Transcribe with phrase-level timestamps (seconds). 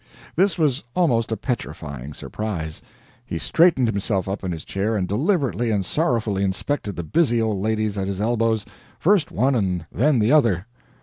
[0.35, 2.81] This was almost a petrifying surprise.
[3.23, 7.59] He straightened himself up in his chair and deliberately and sorrowfully inspected the busy old
[7.59, 8.65] ladies at his elbows,
[8.97, 10.65] first one and then the other.